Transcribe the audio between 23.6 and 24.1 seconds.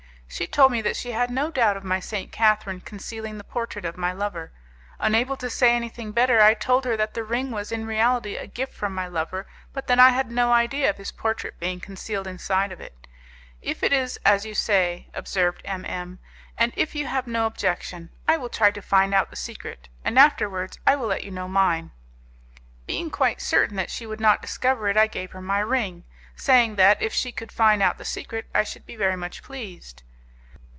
that she